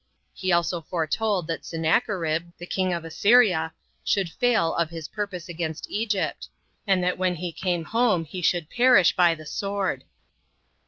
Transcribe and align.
He 0.33 0.51
also 0.51 0.81
foretold 0.81 1.45
that 1.45 1.63
Sennacherib, 1.63 2.49
the 2.57 2.65
king 2.65 2.91
of 2.91 3.05
Assyria, 3.05 3.71
should 4.03 4.31
fail 4.31 4.73
of 4.73 4.89
his 4.89 5.07
purpose 5.07 5.47
against 5.47 5.87
Egypt, 5.91 6.49
and 6.87 7.03
that 7.03 7.19
when 7.19 7.35
he 7.35 7.51
came 7.51 7.83
home 7.85 8.25
he 8.25 8.41
should 8.41 8.67
perish 8.71 9.15
by 9.15 9.35
the 9.35 9.45
sword. 9.45 10.03